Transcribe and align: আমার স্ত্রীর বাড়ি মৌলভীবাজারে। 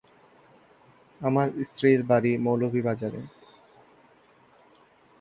আমার 1.21 1.47
স্ত্রীর 1.67 1.99
বাড়ি 2.03 2.31
মৌলভীবাজারে। 2.37 3.21